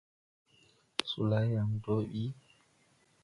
Solay 1.09 1.47
yàŋ 1.53 1.69
dɔɔ 1.83 2.01
ɓi. 2.11 2.23